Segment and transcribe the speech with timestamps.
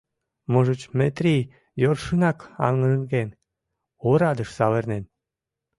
[0.51, 1.41] Можыч, Метрий
[1.81, 3.29] йӧршынак аҥырген,
[4.09, 5.03] орадыш савырнен?